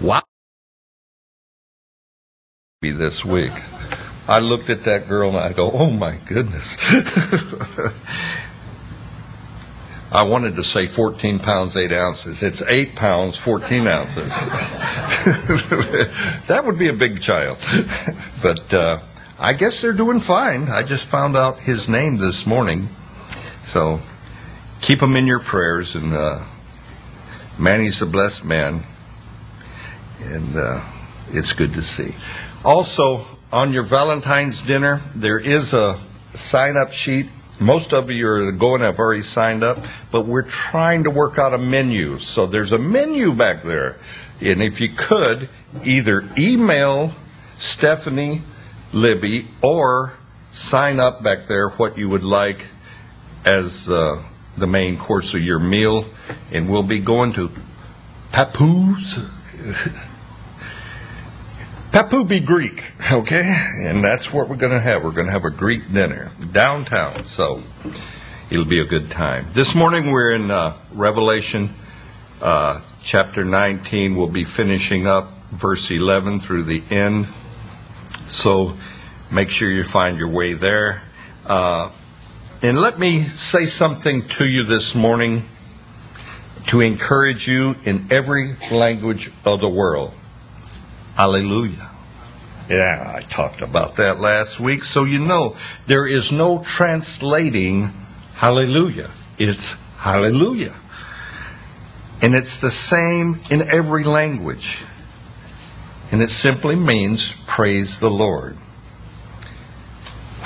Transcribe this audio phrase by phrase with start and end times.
[0.00, 0.22] Wow.
[2.80, 3.52] Be This week.
[4.26, 6.78] I looked at that girl and I go, oh my goodness.
[10.12, 12.42] I wanted to say 14 pounds, 8 ounces.
[12.42, 14.34] It's 8 pounds, 14 ounces.
[16.46, 17.58] that would be a big child.
[18.42, 19.00] but uh,
[19.38, 20.68] I guess they're doing fine.
[20.68, 22.88] I just found out his name this morning.
[23.64, 24.00] So
[24.80, 25.94] keep him in your prayers.
[25.94, 26.44] And uh,
[27.58, 28.84] Manny's a blessed man.
[30.22, 30.80] And uh,
[31.30, 32.14] it's good to see.
[32.64, 35.98] Also, on your Valentine's dinner, there is a
[36.32, 37.26] sign up sheet
[37.60, 41.38] most of you are going to have already signed up, but we're trying to work
[41.38, 42.18] out a menu.
[42.18, 43.98] So there's a menu back there.
[44.40, 45.50] And if you could,
[45.84, 47.12] either email
[47.58, 48.40] Stephanie
[48.94, 50.14] Libby or
[50.50, 52.64] sign up back there what you would like
[53.44, 54.22] as uh,
[54.56, 56.06] the main course of your meal.
[56.50, 57.52] And we'll be going to
[58.32, 59.20] Papoose.
[61.90, 63.52] Papu be Greek, okay?
[63.80, 65.02] And that's what we're going to have.
[65.02, 67.64] We're going to have a Greek dinner downtown, so
[68.48, 69.48] it'll be a good time.
[69.54, 71.68] This morning we're in uh, Revelation
[72.40, 74.14] uh, chapter 19.
[74.14, 77.26] We'll be finishing up verse 11 through the end.
[78.28, 78.76] So
[79.32, 81.02] make sure you find your way there.
[81.44, 81.90] Uh,
[82.62, 85.44] and let me say something to you this morning
[86.68, 90.14] to encourage you in every language of the world.
[91.20, 91.90] Hallelujah.
[92.70, 94.84] Yeah, I talked about that last week.
[94.84, 95.54] So you know,
[95.84, 97.92] there is no translating
[98.36, 99.10] hallelujah.
[99.36, 100.74] It's hallelujah.
[102.22, 104.82] And it's the same in every language.
[106.10, 108.56] And it simply means praise the Lord.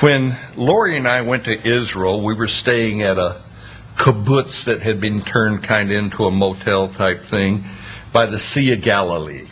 [0.00, 3.42] When Lori and I went to Israel, we were staying at a
[3.94, 7.64] kibbutz that had been turned kind of into a motel type thing
[8.12, 9.46] by the Sea of Galilee.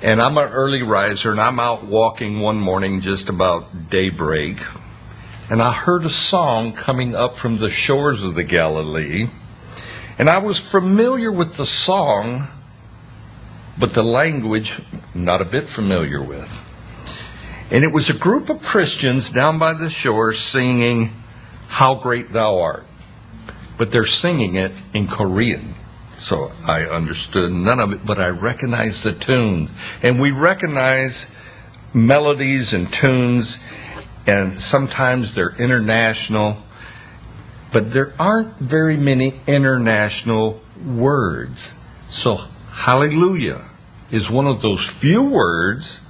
[0.00, 4.58] And I'm an early riser, and I'm out walking one morning just about daybreak,
[5.50, 9.28] and I heard a song coming up from the shores of the Galilee.
[10.16, 12.46] And I was familiar with the song,
[13.76, 14.80] but the language,
[15.14, 16.64] not a bit familiar with.
[17.72, 21.12] And it was a group of Christians down by the shore singing,
[21.66, 22.86] How Great Thou Art.
[23.76, 25.74] But they're singing it in Korean.
[26.18, 29.70] So I understood none of it, but I recognized the tunes.
[30.02, 31.30] And we recognize
[31.94, 33.58] melodies and tunes,
[34.26, 36.62] and sometimes they're international,
[37.72, 41.74] but there aren't very many international words.
[42.08, 42.40] So
[42.72, 43.64] hallelujah
[44.10, 46.00] is one of those few words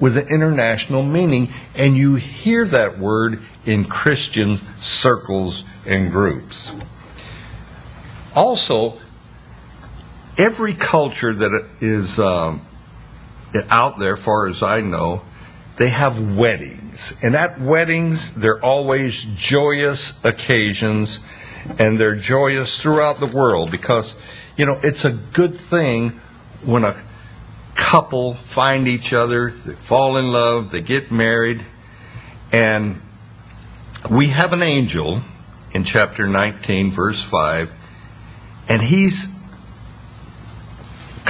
[0.00, 6.72] with an international meaning, and you hear that word in Christian circles and groups.
[8.34, 8.98] Also,
[10.36, 12.66] every culture that is um,
[13.68, 15.22] out there, far as I know,
[15.76, 17.16] they have weddings.
[17.22, 21.20] And at weddings, they're always joyous occasions,
[21.78, 24.14] and they're joyous throughout the world because,
[24.56, 26.20] you know, it's a good thing
[26.64, 26.96] when a
[27.74, 31.64] couple find each other, they fall in love, they get married,
[32.52, 33.00] and
[34.10, 35.22] we have an angel
[35.72, 37.72] in chapter 19, verse 5,
[38.68, 39.39] and he's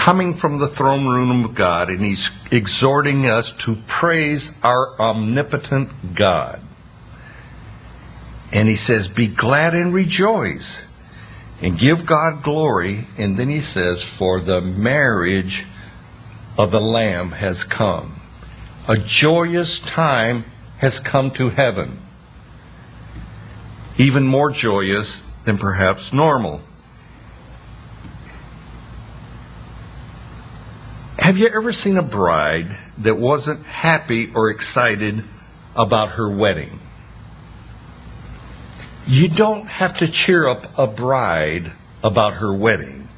[0.01, 6.15] coming from the throne room of God, and he's exhorting us to praise our omnipotent
[6.15, 6.63] God.
[8.51, 10.89] And he says, Be glad and rejoice,
[11.61, 13.05] and give God glory.
[13.19, 15.67] And then he says, For the marriage
[16.57, 18.23] of the Lamb has come.
[18.89, 20.47] A joyous time
[20.79, 22.01] has come to heaven.
[23.99, 26.63] Even more joyous than perhaps normal.
[31.31, 35.23] Have you ever seen a bride that wasn't happy or excited
[35.77, 36.81] about her wedding?
[39.07, 41.71] You don't have to cheer up a bride
[42.03, 43.09] about her wedding.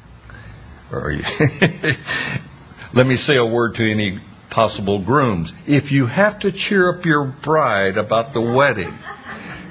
[0.91, 1.11] Or
[2.93, 4.19] let me say a word to any
[4.51, 5.51] possible grooms.
[5.65, 8.93] If you have to cheer up your bride about the wedding,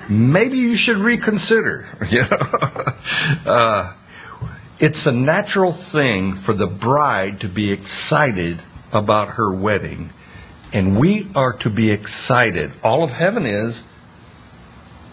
[0.08, 1.87] maybe you should reconsider.
[2.11, 2.38] You know?
[3.46, 3.93] uh,
[4.82, 8.61] it's a natural thing for the bride to be excited
[8.93, 10.12] about her wedding.
[10.73, 12.73] And we are to be excited.
[12.82, 13.84] All of heaven is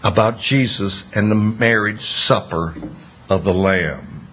[0.02, 2.74] about Jesus and the marriage supper
[3.28, 4.26] of the Lamb.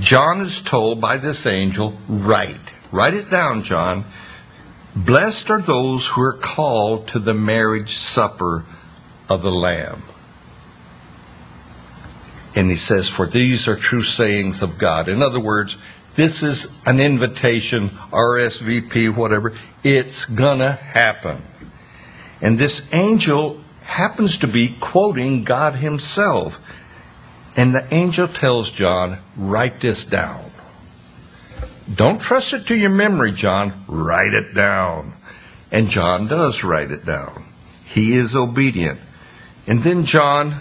[0.00, 2.72] John is told by this angel, write.
[2.90, 4.06] Write it down, John.
[4.96, 8.64] Blessed are those who are called to the marriage supper
[9.28, 10.02] of the Lamb.
[12.54, 15.08] And he says, For these are true sayings of God.
[15.08, 15.76] In other words,
[16.16, 19.54] This is an invitation, RSVP, whatever.
[19.84, 21.42] It's gonna happen.
[22.42, 26.60] And this angel happens to be quoting God Himself.
[27.56, 30.50] And the angel tells John, write this down.
[31.92, 33.84] Don't trust it to your memory, John.
[33.88, 35.14] Write it down.
[35.72, 37.44] And John does write it down.
[37.84, 39.00] He is obedient.
[39.66, 40.60] And then John,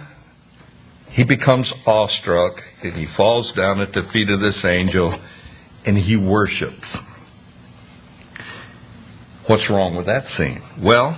[1.10, 5.14] he becomes awestruck and he falls down at the feet of this angel
[5.86, 7.00] and he worships.
[9.46, 10.62] What's wrong with that scene?
[10.78, 11.18] Well,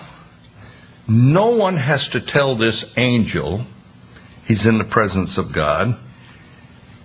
[1.07, 3.65] no one has to tell this angel
[4.45, 5.97] he's in the presence of God.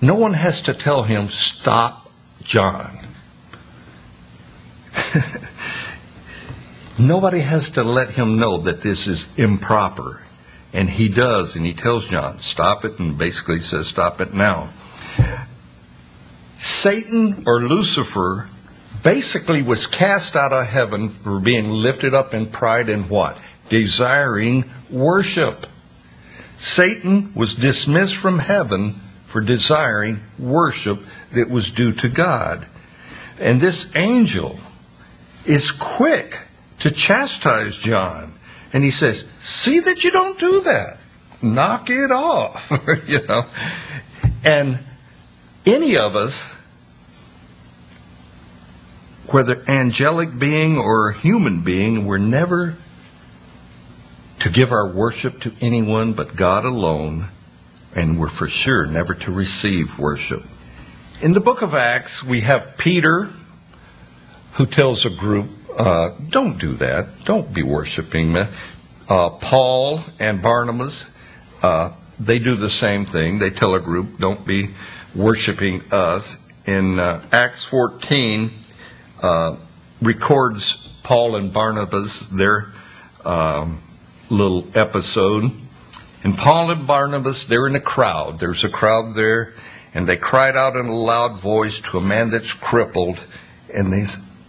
[0.00, 2.10] No one has to tell him, stop,
[2.42, 3.00] John.
[6.98, 10.22] Nobody has to let him know that this is improper.
[10.76, 14.74] And he does, and he tells John, stop it, and basically says, stop it now.
[16.58, 18.50] Satan or Lucifer
[19.02, 23.38] basically was cast out of heaven for being lifted up in pride and what?
[23.70, 25.66] Desiring worship.
[26.58, 30.98] Satan was dismissed from heaven for desiring worship
[31.32, 32.66] that was due to God.
[33.40, 34.60] And this angel
[35.46, 36.38] is quick
[36.80, 38.35] to chastise John.
[38.76, 40.98] And he says, See that you don't do that.
[41.40, 42.70] Knock it off.
[43.06, 43.48] you know.
[44.44, 44.84] And
[45.64, 46.54] any of us,
[49.28, 52.76] whether angelic being or human being, we're never
[54.40, 57.28] to give our worship to anyone but God alone,
[57.94, 60.42] and we're for sure never to receive worship.
[61.22, 63.30] In the book of Acts, we have Peter
[64.52, 67.24] who tells a group, uh, don't do that.
[67.24, 68.44] Don't be worshiping me.
[69.08, 71.14] Uh, Paul and Barnabas,
[71.62, 73.38] uh, they do the same thing.
[73.38, 74.70] They tell a group, don't be
[75.14, 76.38] worshiping us.
[76.66, 78.50] In uh, Acts 14,
[79.22, 79.56] uh,
[80.02, 82.72] records Paul and Barnabas, their
[83.24, 83.82] um,
[84.28, 85.52] little episode.
[86.24, 88.40] And Paul and Barnabas, they're in a crowd.
[88.40, 89.54] There's a crowd there,
[89.94, 93.20] and they cried out in a loud voice to a man that's crippled,
[93.72, 94.06] and they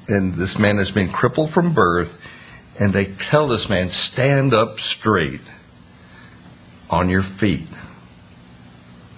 [0.08, 2.20] and this man has been crippled from birth,
[2.80, 5.42] and they tell this man, stand up straight
[6.90, 7.68] on your feet.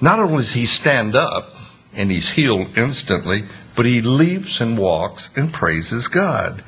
[0.01, 1.55] Not only does he stand up
[1.93, 3.45] and he's healed instantly,
[3.75, 6.63] but he leaps and walks and praises God.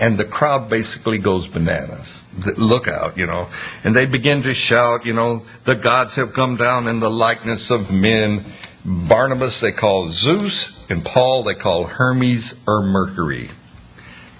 [0.00, 2.24] And the crowd basically goes bananas.
[2.56, 3.48] Look out, you know.
[3.82, 7.72] And they begin to shout, you know, the gods have come down in the likeness
[7.72, 8.44] of men.
[8.84, 13.50] Barnabas they call Zeus, and Paul they call Hermes or Mercury.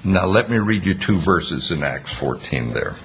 [0.04, 2.96] Now let me read you two verses in Acts 14 there.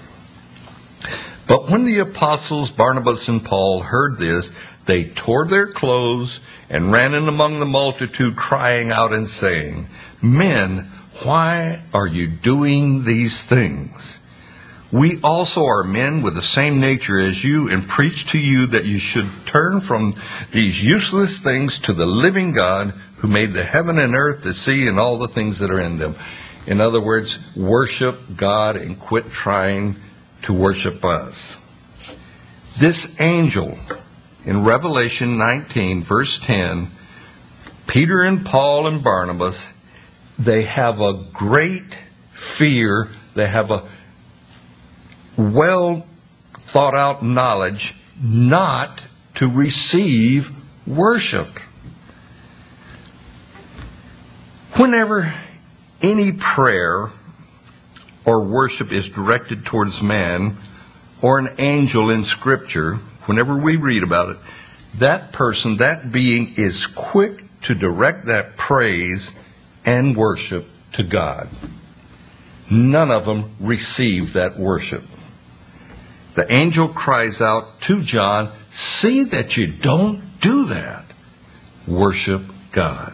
[1.48, 4.52] But when the apostles Barnabas and Paul heard this,
[4.86, 9.88] they tore their clothes and ran in among the multitude, crying out and saying,
[10.22, 10.92] Men,
[11.24, 14.20] why are you doing these things?
[14.92, 18.86] We also are men with the same nature as you and preach to you that
[18.86, 20.14] you should turn from
[20.52, 24.88] these useless things to the living God who made the heaven and earth, the sea,
[24.88, 26.16] and all the things that are in them.
[26.66, 29.98] In other words, worship God and quit trying
[30.44, 31.58] to worship us.
[32.78, 33.78] This angel
[34.46, 36.92] in Revelation 19, verse 10,
[37.88, 39.72] Peter and Paul and Barnabas,
[40.40, 41.98] they have a great
[42.32, 43.84] fear, they have a
[45.38, 46.06] well
[46.54, 49.04] thought out knowledge not
[49.36, 50.52] to receive
[50.88, 51.60] worship.
[54.76, 55.34] Whenever
[56.04, 57.10] any prayer
[58.26, 60.58] or worship is directed towards man
[61.22, 62.96] or an angel in Scripture,
[63.26, 64.38] whenever we read about it,
[64.96, 69.34] that person, that being is quick to direct that praise
[69.86, 71.50] and worship to God.
[72.70, 75.04] None of them receive that worship.
[76.36, 81.06] The angel cries out to John, See that you don't do that.
[81.88, 82.42] Worship
[82.72, 83.13] God.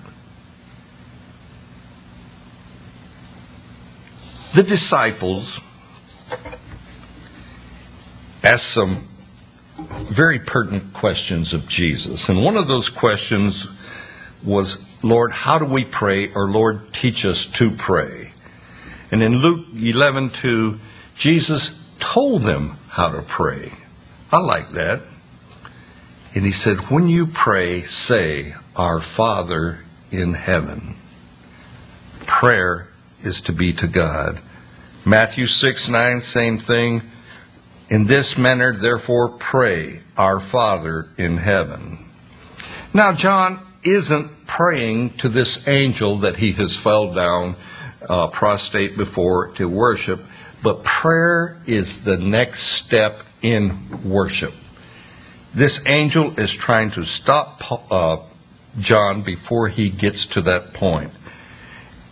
[4.53, 5.61] The disciples
[8.43, 9.07] asked some
[9.77, 12.29] very pertinent questions of Jesus.
[12.29, 13.67] And one of those questions
[14.43, 16.31] was, Lord, how do we pray?
[16.33, 18.33] Or Lord, teach us to pray.
[19.11, 20.79] And in Luke 11, 2,
[21.15, 23.73] Jesus told them how to pray.
[24.31, 25.01] I like that.
[26.35, 29.79] And he said, when you pray, say, Our Father
[30.11, 30.95] in heaven.
[32.25, 32.88] Prayer
[33.21, 34.41] is to be to God.
[35.05, 37.01] Matthew 6 9, same thing.
[37.89, 42.05] In this manner, therefore, pray, Our Father in heaven.
[42.93, 47.55] Now, John isn't praying to this angel that he has fell down
[48.07, 50.21] uh, prostrate before to worship,
[50.61, 54.53] but prayer is the next step in worship.
[55.53, 58.17] This angel is trying to stop uh,
[58.79, 61.11] John before he gets to that point.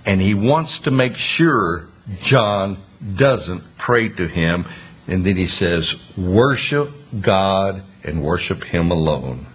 [0.07, 1.89] And he wants to make sure
[2.21, 2.77] John
[3.15, 4.65] doesn't pray to him.
[5.07, 9.45] And then he says, worship God and worship him alone.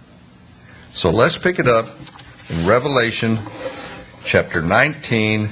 [0.91, 1.87] So let's pick it up
[2.49, 3.39] in Revelation
[4.23, 5.49] chapter 19,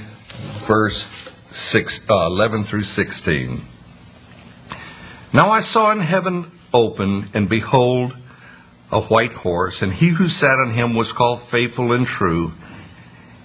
[0.66, 1.06] verse
[1.50, 3.60] six, uh, 11 through 16.
[5.32, 8.16] Now I saw in heaven open, and behold,
[8.90, 12.52] a white horse, and he who sat on him was called faithful and true,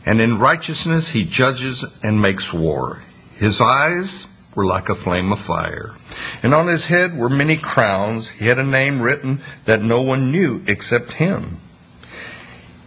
[0.08, 3.04] and in righteousness he judges and makes war.
[3.36, 5.98] His eyes were like a flame of fire,
[6.42, 8.30] and on his head were many crowns.
[8.30, 11.60] He had a name written that no one knew except him.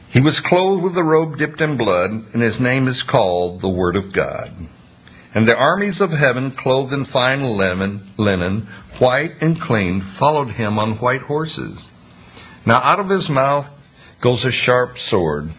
[0.09, 3.69] He was clothed with a robe dipped in blood, and his name is called the
[3.69, 4.55] Word of God.
[5.35, 8.67] And the armies of heaven, clothed in fine linen, linen,
[8.99, 11.91] white and clean, followed him on white horses.
[12.65, 13.71] Now out of his mouth
[14.23, 15.53] goes a sharp sword,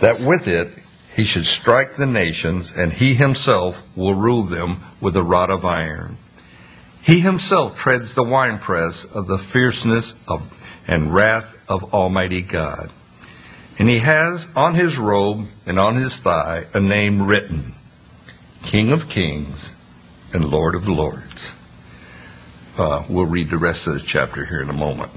[0.00, 0.72] that with it
[1.14, 5.64] he should strike the nations, and he himself will rule them with a rod of
[5.64, 6.18] iron.
[7.02, 10.52] He himself treads the winepress of the fierceness of
[10.86, 12.92] and wrath of Almighty God.
[13.78, 17.74] And he has on his robe and on his thigh a name written,
[18.62, 19.72] King of Kings
[20.32, 21.54] and Lord of Lords.
[22.78, 25.10] Uh, we'll read the rest of the chapter here in a moment.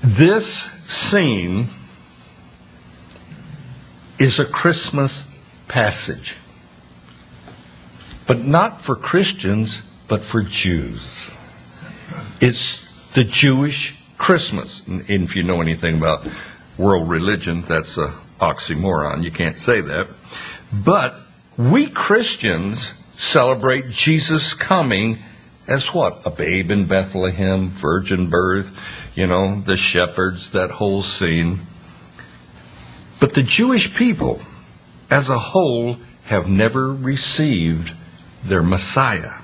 [0.00, 1.68] This scene
[4.18, 5.28] is a Christmas
[5.68, 6.36] passage,
[8.26, 11.36] but not for Christians, but for Jews.
[12.40, 14.86] It's the Jewish Christmas.
[14.86, 16.26] And if you know anything about
[16.76, 19.24] world religion, that's a oxymoron.
[19.24, 20.08] You can't say that.
[20.72, 21.16] But
[21.56, 25.18] we Christians celebrate Jesus coming
[25.66, 26.22] as what?
[26.24, 28.78] A babe in Bethlehem, virgin birth,
[29.14, 31.60] you know, the shepherds, that whole scene.
[33.20, 34.40] But the Jewish people,
[35.10, 37.92] as a whole, have never received
[38.44, 39.40] their Messiah.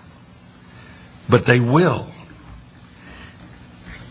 [1.29, 2.09] But they will.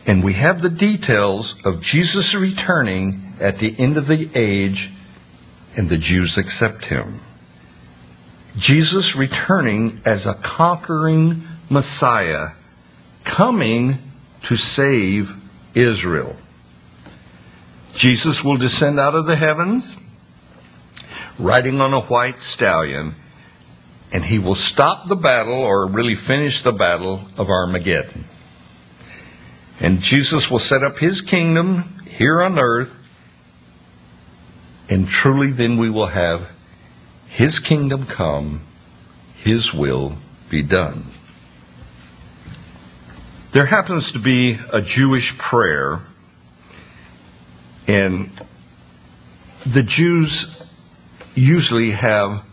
[0.06, 4.92] And we have the details of Jesus returning at the end of the age,
[5.78, 7.22] and the Jews accept him.
[8.58, 12.50] Jesus returning as a conquering Messiah
[13.24, 14.00] coming
[14.44, 15.36] to save
[15.74, 16.36] Israel.
[17.96, 19.96] Jesus will descend out of the heavens,
[21.38, 23.16] riding on a white stallion,
[24.12, 28.26] and he will stop the battle, or really finish the battle of Armageddon.
[29.80, 32.96] And Jesus will set up his kingdom here on earth,
[34.90, 36.50] and truly then we will have
[37.28, 38.62] his kingdom come,
[39.36, 40.18] his will
[40.50, 41.06] be done.
[43.52, 46.02] There happens to be a Jewish prayer,
[47.88, 48.30] and
[49.66, 50.62] the Jews
[51.36, 52.44] usually have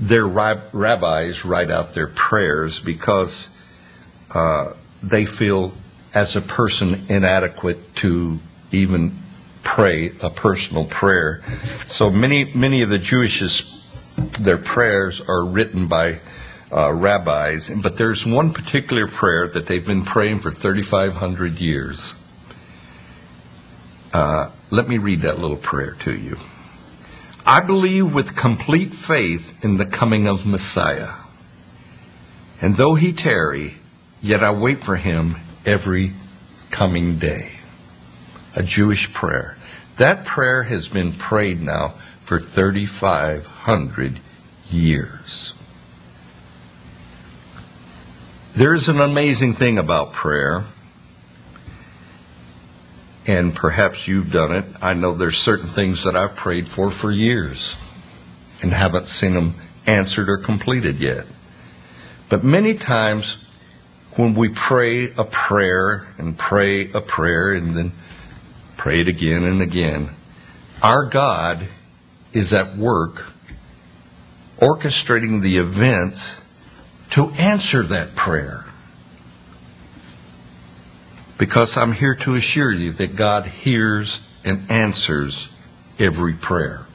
[0.00, 3.48] their rabbis write out their prayers because
[4.34, 4.72] uh,
[5.02, 5.74] they feel,
[6.12, 8.38] as a person, inadequate to
[8.72, 9.16] even
[9.62, 11.42] pray a personal prayer.
[11.86, 13.64] So many, many of the Jewish
[14.38, 16.20] their prayers are written by
[16.72, 22.16] uh, rabbis, but there's one particular prayer that they've been praying for 3,500 years.
[24.14, 26.38] Uh, let me read that little prayer to you.
[27.44, 31.14] I believe with complete faith in the coming of Messiah.
[32.62, 33.74] And though he tarry,
[34.22, 35.34] yet I wait for him
[35.66, 36.12] every
[36.70, 37.56] coming day.
[38.54, 39.58] A Jewish prayer.
[39.96, 44.20] That prayer has been prayed now for 3,500
[44.70, 45.54] years.
[48.54, 50.64] There's an amazing thing about prayer,
[53.26, 54.64] and perhaps you've done it.
[54.82, 57.76] I know there's certain things that I've prayed for for years
[58.62, 59.54] and haven't seen them
[59.86, 61.26] answered or completed yet.
[62.28, 63.38] But many times
[64.16, 67.92] when we pray a prayer and pray a prayer and then
[68.76, 70.10] pray it again and again,
[70.82, 71.66] our God
[72.32, 73.26] is at work
[74.58, 76.36] orchestrating the events
[77.10, 78.63] to answer that prayer.
[81.36, 85.48] Because I'm here to assure you that God hears and answers
[85.98, 86.86] every prayer.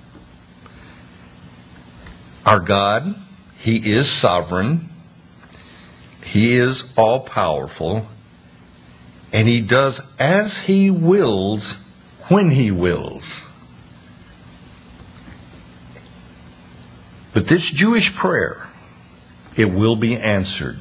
[2.45, 3.15] Our God,
[3.57, 4.89] He is sovereign,
[6.23, 8.07] He is all powerful,
[9.33, 11.73] and He does as He wills
[12.29, 13.45] when He wills.
[17.33, 18.69] But this Jewish prayer,
[19.55, 20.79] it will be answered.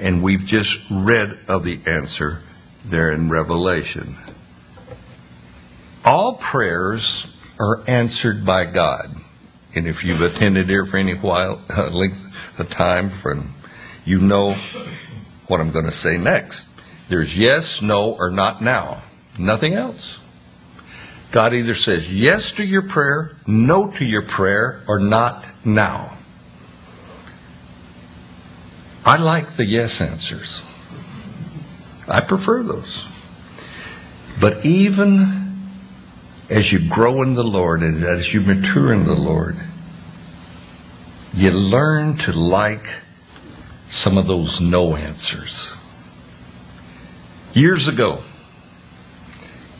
[0.00, 2.42] And we've just read of the answer
[2.84, 4.16] there in Revelation.
[6.04, 7.26] All prayers
[7.58, 9.14] are answered by God.
[9.74, 13.54] And if you've attended here for any while, uh, length of time, from
[14.04, 14.54] you know
[15.46, 16.66] what I'm going to say next.
[17.08, 19.02] There's yes, no, or not now.
[19.38, 20.18] Nothing else.
[21.32, 26.16] God either says yes to your prayer, no to your prayer, or not now.
[29.04, 30.62] I like the yes answers.
[32.08, 33.06] I prefer those.
[34.40, 35.58] But even
[36.50, 39.56] as you grow in the Lord and as you mature in the Lord,
[41.32, 42.86] you learn to like
[43.88, 45.74] some of those no answers.
[47.54, 48.22] Years ago,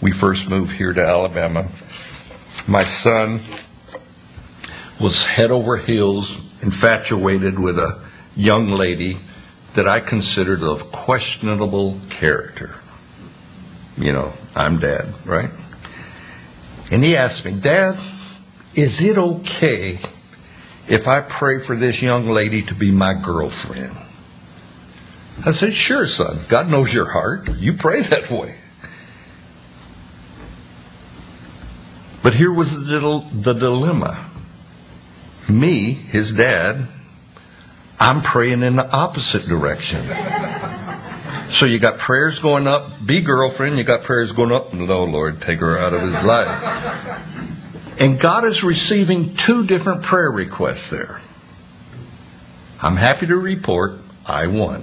[0.01, 1.69] we first moved here to Alabama.
[2.67, 3.43] My son
[5.01, 8.01] was head over heels infatuated with a
[8.37, 9.19] young lady
[9.75, 12.75] that I considered of questionable character.
[13.97, 15.51] You know, I'm dad, right?
[16.91, 17.99] And he asked me, Dad,
[18.75, 19.99] is it okay
[20.89, 23.97] if I pray for this young lady to be my girlfriend?
[25.45, 26.41] I said, Sure, son.
[26.49, 27.49] God knows your heart.
[27.57, 28.57] You pray that way.
[32.23, 34.31] But here was the, the dilemma.
[35.49, 36.89] Me, his dad,
[37.99, 40.05] I'm praying in the opposite direction.
[41.49, 45.41] So you got prayers going up, be girlfriend, you got prayers going up, no, Lord,
[45.41, 47.21] take her out of his life.
[47.99, 51.21] And God is receiving two different prayer requests there.
[52.83, 54.83] I'm happy to report I won.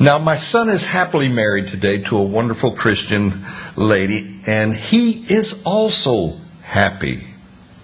[0.00, 3.46] Now, my son is happily married today to a wonderful Christian
[3.76, 7.32] lady, and he is also happy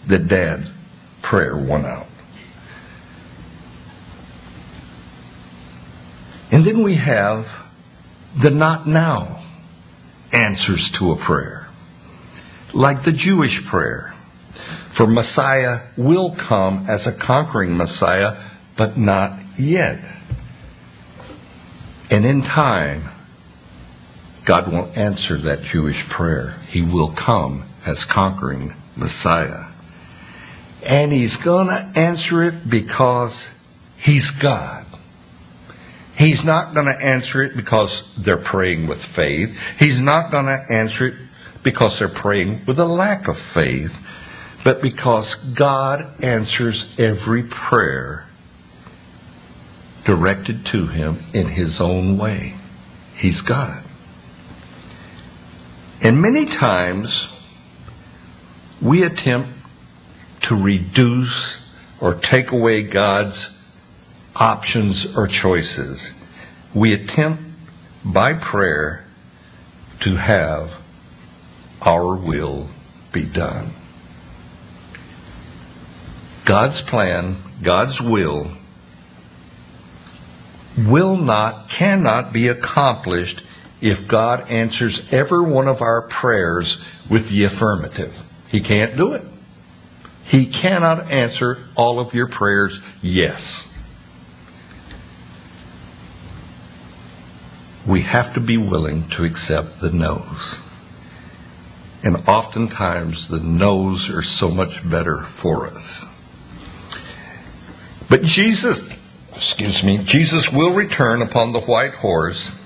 [0.08, 0.66] that dad
[1.22, 2.08] prayer won out.
[6.60, 7.64] And then we have
[8.36, 9.42] the not now
[10.30, 11.66] answers to a prayer,
[12.74, 14.14] like the Jewish prayer.
[14.90, 18.36] For Messiah will come as a conquering Messiah,
[18.76, 20.00] but not yet.
[22.10, 23.08] And in time,
[24.44, 26.56] God will answer that Jewish prayer.
[26.68, 29.64] He will come as conquering Messiah.
[30.86, 33.50] And He's going to answer it because
[33.96, 34.84] He's God.
[36.20, 39.58] He's not going to answer it because they're praying with faith.
[39.78, 41.14] He's not going to answer it
[41.62, 43.98] because they're praying with a lack of faith,
[44.62, 48.26] but because God answers every prayer
[50.04, 52.52] directed to him in his own way.
[53.16, 53.82] He's God.
[56.02, 57.34] And many times
[58.82, 59.48] we attempt
[60.42, 61.56] to reduce
[61.98, 63.56] or take away God's
[64.40, 66.12] options or choices.
[66.74, 67.44] We attempt
[68.04, 69.04] by prayer
[70.00, 70.80] to have
[71.84, 72.70] our will
[73.12, 73.72] be done.
[76.44, 78.50] God's plan, God's will,
[80.76, 83.42] will not, cannot be accomplished
[83.80, 88.20] if God answers every one of our prayers with the affirmative.
[88.48, 89.24] He can't do it.
[90.24, 93.69] He cannot answer all of your prayers yes.
[97.90, 100.62] We have to be willing to accept the no's.
[102.04, 106.06] And oftentimes the no's are so much better for us.
[108.08, 108.88] But Jesus,
[109.34, 112.56] excuse me, Jesus will return upon the white horse.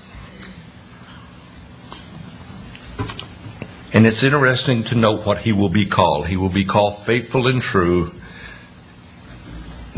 [3.93, 6.27] And it's interesting to note what he will be called.
[6.27, 8.13] He will be called faithful and true.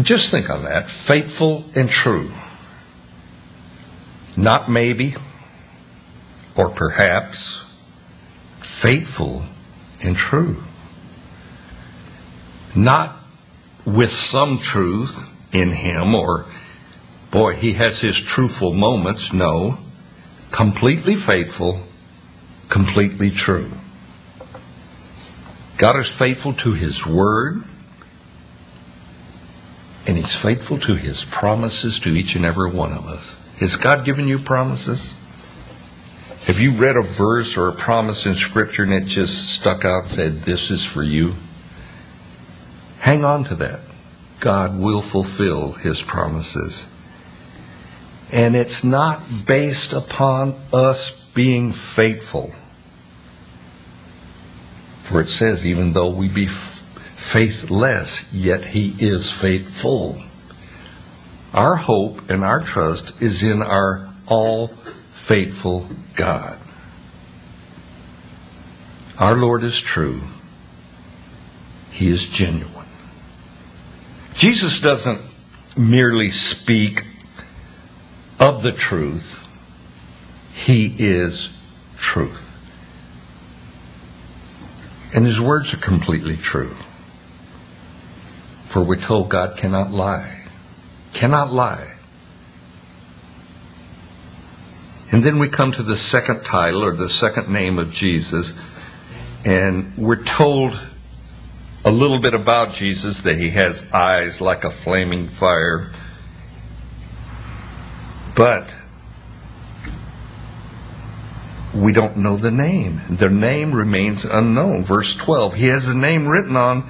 [0.02, 2.32] Just think on that faithful and true.
[4.38, 5.16] Not maybe,
[6.56, 7.64] or perhaps,
[8.62, 9.44] faithful
[10.04, 10.64] and true.
[12.76, 13.18] Not
[13.84, 16.46] with some truth in him, or,
[17.32, 19.34] boy, he has his truthful moments.
[19.34, 19.80] No.
[20.52, 21.84] Completely faithful,
[22.70, 23.72] completely true.
[25.78, 27.64] God is faithful to his word,
[30.06, 33.40] and he's faithful to his promises to each and every one of us.
[33.60, 35.18] Has God given you promises?
[36.46, 40.04] Have you read a verse or a promise in Scripture and it just stuck out
[40.04, 41.34] and said, This is for you?
[43.00, 43.82] Hang on to that.
[44.40, 46.90] God will fulfill His promises.
[48.32, 52.54] And it's not based upon us being faithful.
[55.00, 60.22] For it says, even though we be faithless, yet he is faithful.
[61.54, 64.72] Our hope and our trust is in our all
[65.12, 66.58] faithful God.
[69.18, 70.22] Our Lord is true.
[71.92, 72.86] He is genuine.
[74.34, 75.20] Jesus doesn't
[75.76, 77.06] merely speak
[78.40, 79.48] of the truth,
[80.54, 81.50] He is
[81.98, 82.44] truth.
[85.16, 86.76] And His words are completely true.
[88.66, 90.37] For we're told God cannot lie.
[91.18, 91.96] Cannot lie.
[95.12, 98.54] And then we come to the second title or the second name of Jesus,
[99.44, 100.80] and we're told
[101.84, 105.92] a little bit about Jesus that he has eyes like a flaming fire.
[108.36, 108.76] But
[111.74, 113.02] we don't know the name.
[113.10, 114.84] The name remains unknown.
[114.84, 116.88] Verse 12, he has a name written on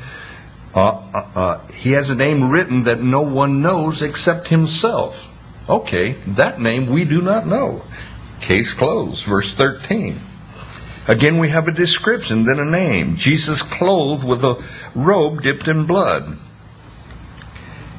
[0.77, 5.27] Uh, uh, uh, he has a name written that no one knows except himself.
[5.67, 7.83] Okay, that name we do not know.
[8.41, 9.25] Case closed.
[9.25, 10.21] Verse 13.
[11.07, 13.15] Again, we have a description, then a name.
[13.15, 14.63] Jesus clothed with a
[14.93, 16.37] robe dipped in blood.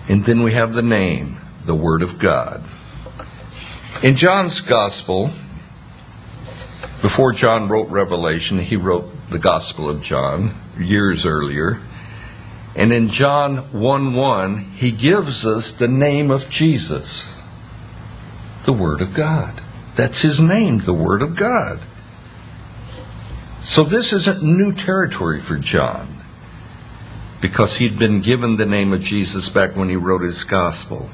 [0.08, 2.62] And then we have the name, the Word of God.
[4.04, 5.32] In John's Gospel,
[7.02, 11.80] before John wrote Revelation, he wrote the Gospel of John years earlier.
[12.76, 17.34] And in John 1 1, he gives us the name of Jesus,
[18.64, 19.60] the Word of God.
[19.96, 21.80] That's his name, the Word of God.
[23.60, 26.18] So this isn't new territory for John
[27.40, 31.10] because he'd been given the name of Jesus back when he wrote his gospel.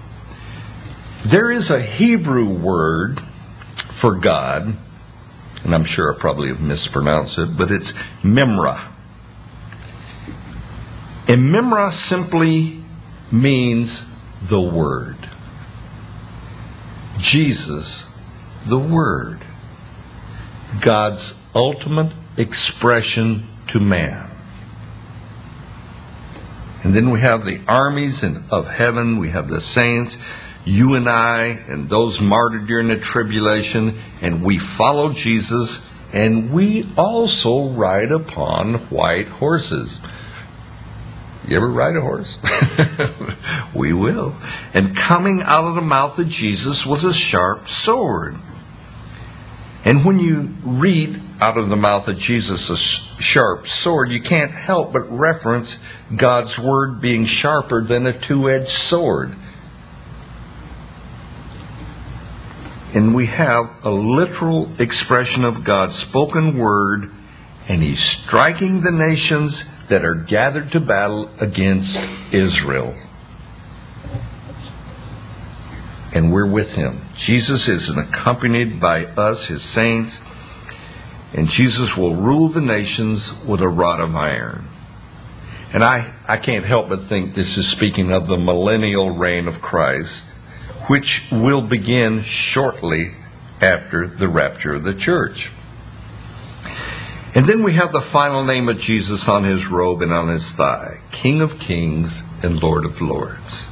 [1.24, 3.20] There is a Hebrew word
[3.74, 4.76] for God,
[5.64, 8.93] and I'm sure I probably have mispronounced it, but it's Memra.
[11.26, 12.82] And Memra simply
[13.32, 14.06] means
[14.42, 15.16] the Word.
[17.18, 18.14] Jesus,
[18.66, 19.40] the Word.
[20.80, 24.30] God's ultimate expression to man.
[26.82, 30.18] And then we have the armies of heaven, we have the saints,
[30.66, 36.86] you and I, and those martyred during the tribulation, and we follow Jesus, and we
[36.96, 39.98] also ride upon white horses.
[41.46, 42.38] You ever ride a horse?
[43.74, 44.34] we will.
[44.72, 48.36] And coming out of the mouth of Jesus was a sharp sword.
[49.84, 54.52] And when you read out of the mouth of Jesus a sharp sword, you can't
[54.52, 55.78] help but reference
[56.14, 59.36] God's word being sharper than a two edged sword.
[62.94, 67.10] And we have a literal expression of God's spoken word,
[67.68, 71.98] and He's striking the nations that are gathered to battle against
[72.32, 72.94] Israel.
[76.14, 77.00] And we're with Him.
[77.16, 80.20] Jesus is accompanied by us, His saints
[81.34, 84.68] and Jesus will rule the nations with a rod of iron.
[85.72, 89.60] And I, I can't help but think this is speaking of the millennial reign of
[89.60, 90.30] Christ,
[90.86, 93.14] which will begin shortly
[93.60, 95.50] after the rapture of the church.
[97.34, 100.52] And then we have the final name of Jesus on his robe and on his
[100.52, 103.66] thigh King of Kings and Lord of Lords.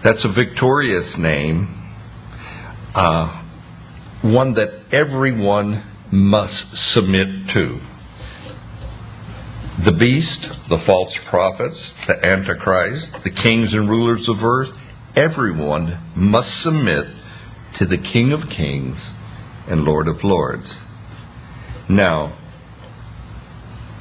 [0.00, 1.68] That's a victorious name,
[2.94, 3.42] uh,
[4.22, 7.80] one that everyone must submit to.
[9.78, 14.78] The beast, the false prophets, the Antichrist, the kings and rulers of earth,
[15.14, 17.08] everyone must submit
[17.74, 19.12] to the King of Kings
[19.68, 20.80] and Lord of Lords.
[21.88, 22.32] Now,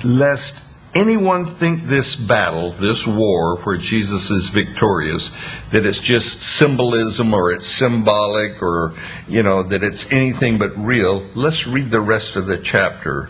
[0.03, 5.31] lest anyone think this battle, this war where Jesus is victorious,
[5.71, 8.93] that it's just symbolism or it's symbolic or,
[9.27, 13.29] you know, that it's anything but real, let's read the rest of the chapter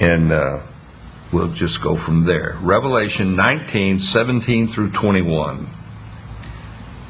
[0.00, 0.60] and uh,
[1.32, 2.56] we'll just go from there.
[2.60, 5.68] Revelation 19, 17 through 21.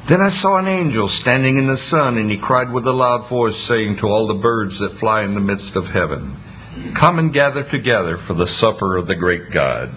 [0.07, 3.25] Then I saw an angel standing in the sun, and he cried with a loud
[3.27, 6.35] voice, saying to all the birds that fly in the midst of heaven,
[6.93, 9.91] Come and gather together for the supper of the great God,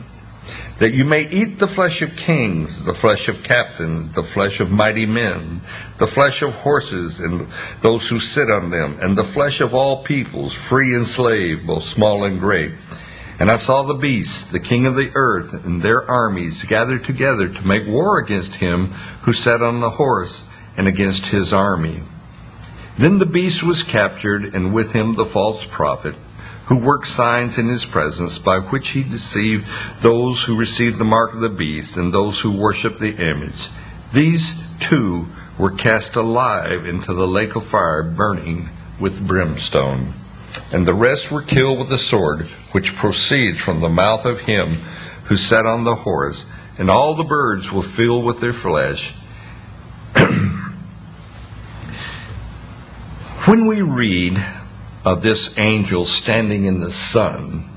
[0.78, 4.70] that you may eat the flesh of kings, the flesh of captains, the flesh of
[4.70, 5.62] mighty men,
[5.96, 7.48] the flesh of horses and
[7.80, 11.84] those who sit on them, and the flesh of all peoples, free and slave, both
[11.84, 12.72] small and great.
[13.38, 17.48] And I saw the beast, the king of the earth, and their armies gathered together
[17.48, 18.88] to make war against him
[19.22, 22.02] who sat on the horse and against his army.
[22.98, 26.14] Then the beast was captured, and with him the false prophet
[26.66, 29.66] who worked signs in his presence by which he deceived
[30.00, 33.68] those who received the mark of the beast and those who worshiped the image.
[34.12, 40.14] These two were cast alive into the lake of fire burning with brimstone.
[40.72, 44.78] And the rest were killed with the sword which proceeds from the mouth of him
[45.24, 46.46] who sat on the horse,
[46.78, 49.14] and all the birds were filled with their flesh.
[53.46, 54.44] when we read
[55.04, 57.68] of this angel standing in the sun,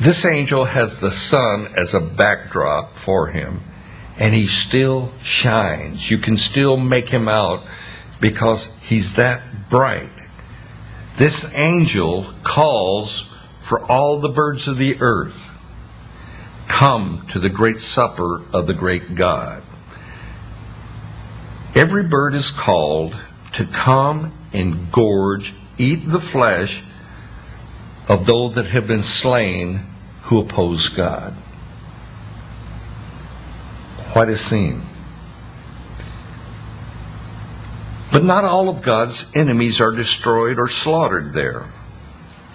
[0.00, 3.60] this angel has the sun as a backdrop for him,
[4.18, 6.10] and he still shines.
[6.10, 7.66] You can still make him out
[8.18, 10.10] because he's that bright.
[11.16, 15.50] This angel calls for all the birds of the earth
[16.66, 19.62] come to the great supper of the great God.
[21.74, 23.16] Every bird is called
[23.52, 26.82] to come and gorge, eat the flesh
[28.08, 29.86] of those that have been slain
[30.22, 31.34] who oppose God.
[34.10, 34.82] Quite a scene.
[38.10, 41.66] But not all of God's enemies are destroyed or slaughtered there.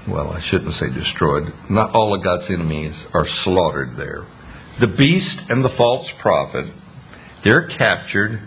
[0.05, 1.53] Well, I shouldn't say destroyed.
[1.69, 4.25] Not all of God's enemies are slaughtered there.
[4.79, 6.67] The beast and the false prophet,
[7.41, 8.41] they're captured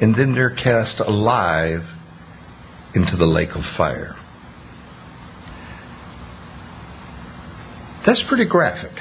[0.00, 1.94] and then they're cast alive
[2.94, 4.16] into the lake of fire.
[8.04, 9.00] That's pretty graphic.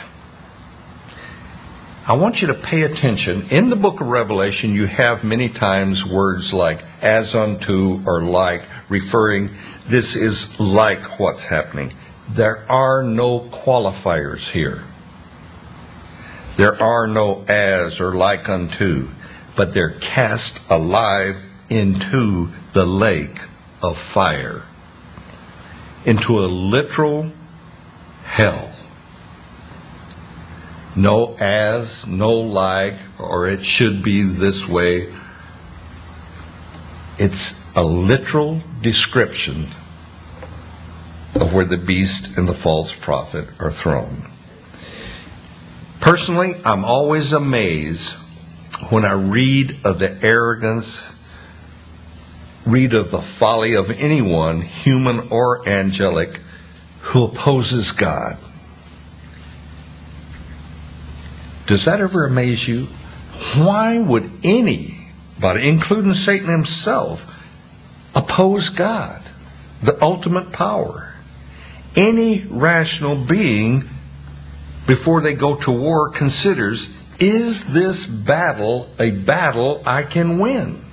[2.07, 3.47] I want you to pay attention.
[3.49, 8.63] In the book of Revelation, you have many times words like as unto or like,
[8.89, 9.49] referring,
[9.87, 11.93] this is like what's happening.
[12.29, 14.83] There are no qualifiers here.
[16.57, 19.09] There are no as or like unto,
[19.55, 23.39] but they're cast alive into the lake
[23.81, 24.63] of fire,
[26.05, 27.31] into a literal
[28.23, 28.71] hell.
[30.95, 35.13] No as, no like, or it should be this way.
[37.17, 39.67] It's a literal description
[41.35, 44.29] of where the beast and the false prophet are thrown.
[46.01, 48.13] Personally, I'm always amazed
[48.89, 51.10] when I read of the arrogance,
[52.65, 56.39] read of the folly of anyone, human or angelic,
[57.01, 58.37] who opposes God.
[61.67, 62.87] Does that ever amaze you?
[63.55, 67.33] Why would anybody, including Satan himself,
[68.13, 69.21] oppose God,
[69.81, 71.15] the ultimate power?
[71.95, 73.89] Any rational being,
[74.85, 80.83] before they go to war, considers is this battle a battle I can win?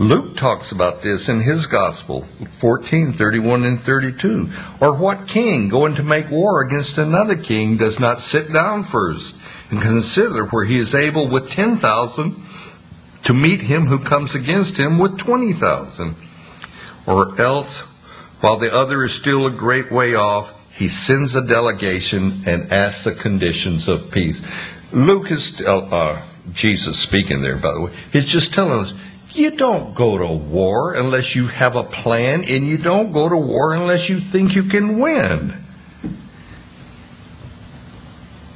[0.00, 2.22] Luke talks about this in his gospel,
[2.58, 4.48] 14, 31 and 32.
[4.80, 9.36] Or what king going to make war against another king does not sit down first
[9.68, 12.34] and consider where he is able with 10,000
[13.24, 16.16] to meet him who comes against him with 20,000?
[17.06, 17.80] Or else,
[18.40, 23.04] while the other is still a great way off, he sends a delegation and asks
[23.04, 24.40] the conditions of peace.
[24.92, 26.22] Luke is, uh, uh,
[26.54, 28.94] Jesus speaking there, by the way, he's just telling us
[29.32, 33.36] you don't go to war unless you have a plan, and you don't go to
[33.36, 35.54] war unless you think you can win.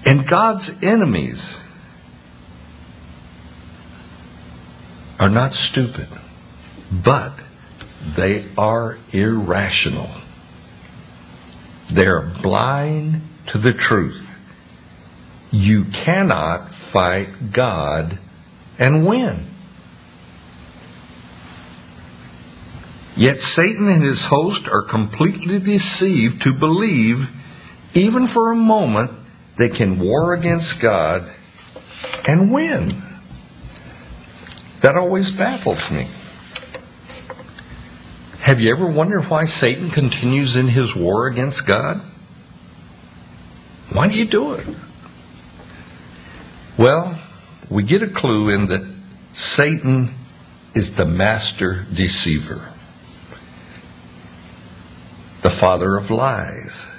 [0.04, 1.60] And God's enemies
[5.18, 6.08] are not stupid,
[6.92, 7.32] but
[8.16, 10.10] they are irrational.
[11.88, 14.37] They're blind to the truth.
[15.50, 18.18] You cannot fight God
[18.78, 19.46] and win.
[23.16, 27.31] Yet Satan and his host are completely deceived to believe,
[27.94, 29.12] even for a moment,
[29.57, 31.31] they can war against God
[32.27, 32.90] and win.
[34.81, 36.09] That always baffles me.
[38.40, 42.03] Have you ever wondered why Satan continues in his war against God?
[43.92, 44.66] Why do you do it?
[46.77, 47.18] Well,
[47.70, 48.83] we get a clue in that
[49.33, 50.14] Satan
[50.74, 52.73] is the master deceiver
[55.44, 56.90] the father of lies.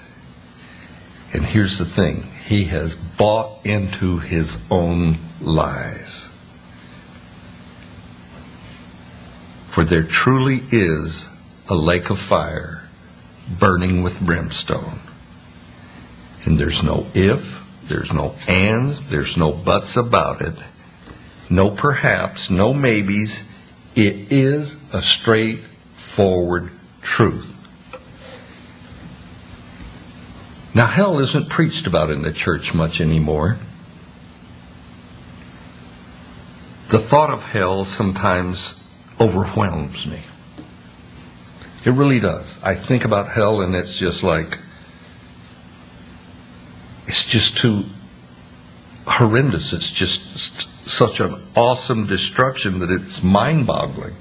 [1.34, 6.30] And here's the thing he has bought into his own lies.
[9.66, 11.28] For there truly is
[11.68, 12.88] a lake of fire
[13.50, 15.00] burning with brimstone.
[16.44, 20.54] And there's no if, there's no ands, there's no buts about it,
[21.50, 23.44] no perhaps, no maybes.
[23.96, 26.70] It is a straightforward
[27.02, 27.54] truth.
[30.76, 33.58] Now, hell isn't preached about in the church much anymore.
[36.90, 38.84] The thought of hell sometimes
[39.20, 40.20] overwhelms me.
[41.86, 42.62] It really does.
[42.62, 44.60] I think about hell and it's just like,
[47.08, 47.86] it's just too
[49.08, 49.72] horrendous.
[49.72, 54.16] It's just such an awesome destruction that it's mind boggling.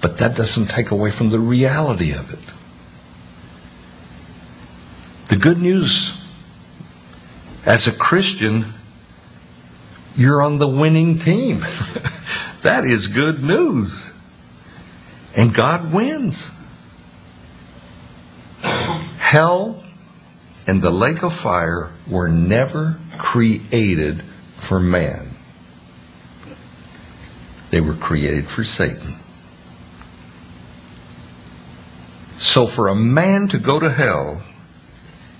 [0.00, 2.53] But that doesn't take away from the reality of it.
[5.34, 6.16] The good news
[7.66, 8.72] as a Christian,
[10.14, 11.66] you're on the winning team.
[12.62, 14.12] that is good news.
[15.34, 16.52] And God wins.
[18.62, 19.82] Hell
[20.68, 24.22] and the lake of fire were never created
[24.54, 25.34] for man.
[27.70, 29.16] They were created for Satan.
[32.36, 34.40] So for a man to go to hell,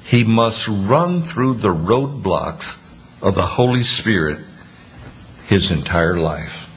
[0.05, 2.81] he must run through the roadblocks
[3.23, 4.38] of the Holy Spirit
[5.47, 6.69] his entire life.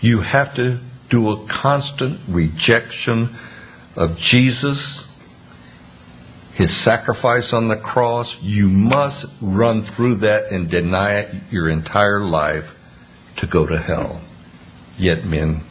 [0.00, 3.34] You have to do a constant rejection
[3.96, 5.08] of Jesus,
[6.52, 8.42] his sacrifice on the cross.
[8.42, 12.74] You must run through that and deny it your entire life
[13.36, 14.20] to go to hell.
[14.98, 15.62] Yet men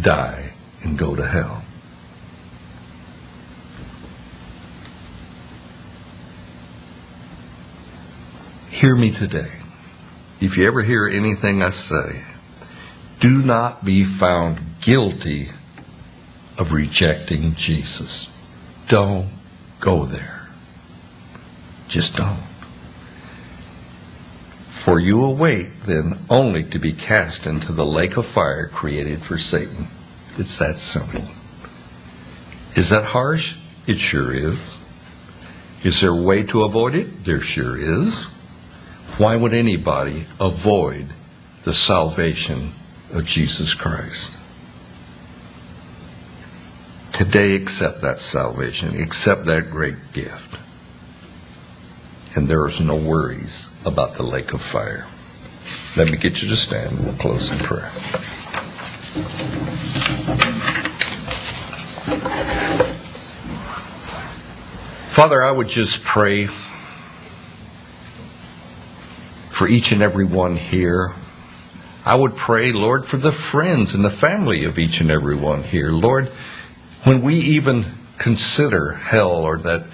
[0.00, 1.63] die and go to hell.
[8.74, 9.52] Hear me today.
[10.40, 12.24] If you ever hear anything I say,
[13.20, 15.50] do not be found guilty
[16.58, 18.28] of rejecting Jesus.
[18.88, 19.30] Don't
[19.78, 20.48] go there.
[21.86, 22.42] Just don't.
[24.66, 29.38] For you await then only to be cast into the lake of fire created for
[29.38, 29.86] Satan.
[30.36, 31.22] It's that simple.
[32.74, 33.56] Is that harsh?
[33.86, 34.78] It sure is.
[35.84, 37.24] Is there a way to avoid it?
[37.24, 38.26] There sure is.
[39.16, 41.06] Why would anybody avoid
[41.62, 42.72] the salvation
[43.12, 44.36] of Jesus Christ?
[47.12, 50.56] Today, accept that salvation, accept that great gift.
[52.34, 55.06] And there is no worries about the lake of fire.
[55.96, 56.98] Let me get you to stand.
[56.98, 57.90] We'll close in prayer.
[65.06, 66.48] Father, I would just pray
[69.54, 71.14] for each and every one here.
[72.04, 75.62] I would pray, Lord, for the friends and the family of each and every one
[75.62, 75.92] here.
[75.92, 76.28] Lord,
[77.04, 77.86] when we even
[78.18, 79.86] consider hell or that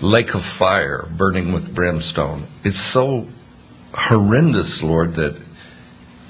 [0.00, 3.28] lake of fire burning with brimstone, it's so
[3.94, 5.36] horrendous, Lord, that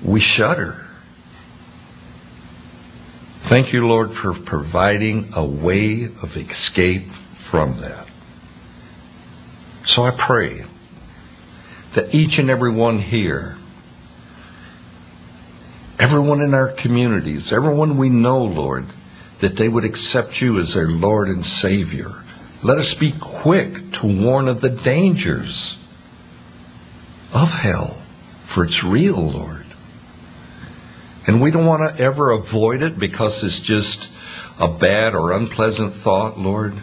[0.02, 0.84] we shudder.
[3.40, 8.06] Thank you, Lord, for providing a way of escape from that.
[9.86, 10.66] So I pray
[11.94, 13.57] that each and every one here,
[15.98, 18.87] everyone in our communities, everyone we know, Lord,
[19.38, 22.22] that they would accept you as their Lord and Savior.
[22.62, 25.78] Let us be quick to warn of the dangers
[27.33, 28.00] of hell,
[28.44, 29.66] for it's real, Lord.
[31.26, 34.11] And we don't want to ever avoid it because it's just
[34.59, 36.74] a bad or unpleasant thought, Lord.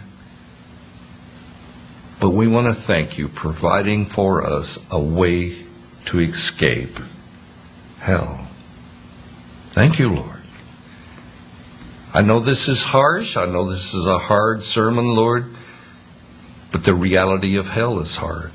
[2.22, 5.66] But we want to thank you providing for us a way
[6.06, 7.00] to escape
[7.98, 8.48] hell.
[9.72, 10.44] Thank you, Lord.
[12.14, 13.38] I know this is harsh.
[13.38, 15.56] I know this is a hard sermon, Lord.
[16.72, 18.52] But the reality of hell is hard.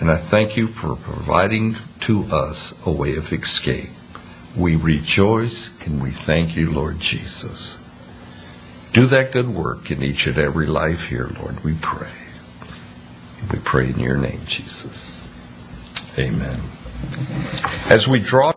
[0.00, 3.88] And I thank you for providing to us a way of escape.
[4.54, 7.78] We rejoice and we thank you, Lord Jesus.
[8.94, 12.12] Do that good work in each and every life here, Lord, we pray.
[13.52, 15.28] We pray in your name, Jesus.
[16.16, 16.60] Amen.
[17.90, 18.52] As we draw